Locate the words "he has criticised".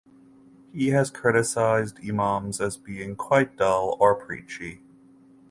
0.73-1.99